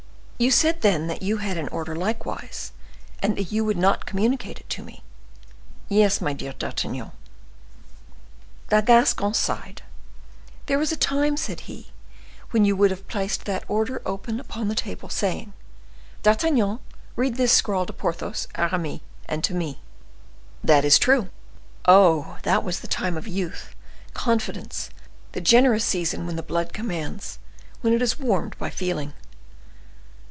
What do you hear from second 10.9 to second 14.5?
a time," said he, "when you would have placed that order open